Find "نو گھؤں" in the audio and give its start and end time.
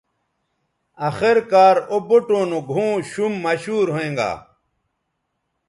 2.49-2.93